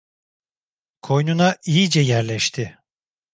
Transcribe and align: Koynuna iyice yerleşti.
Koynuna 1.01 1.55
iyice 1.65 2.01
yerleşti. 2.01 2.77